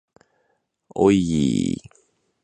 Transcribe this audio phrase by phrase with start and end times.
[0.95, 1.81] おいいい